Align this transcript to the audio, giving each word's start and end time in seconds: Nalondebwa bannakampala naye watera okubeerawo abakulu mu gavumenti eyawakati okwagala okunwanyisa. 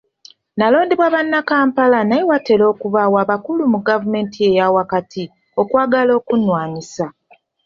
Nalondebwa 0.57 1.07
bannakampala 1.13 1.99
naye 2.05 2.23
watera 2.29 2.63
okubeerawo 2.73 3.17
abakulu 3.23 3.63
mu 3.73 3.79
gavumenti 3.87 4.37
eyawakati 4.49 5.23
okwagala 5.61 6.11
okunwanyisa. 6.19 7.05